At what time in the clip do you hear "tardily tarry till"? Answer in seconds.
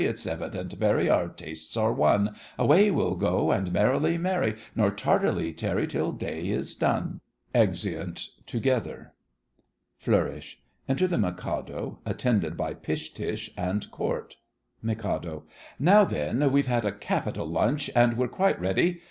4.89-6.11